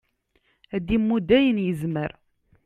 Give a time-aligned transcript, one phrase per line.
[0.75, 2.11] ad d-imudd ayen yezmer